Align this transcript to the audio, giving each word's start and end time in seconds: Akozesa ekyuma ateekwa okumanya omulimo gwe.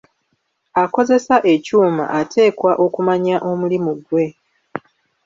Akozesa 0.83 1.35
ekyuma 1.53 2.03
ateekwa 2.19 2.71
okumanya 2.85 3.35
omulimo 3.49 3.91
gwe. 4.05 4.25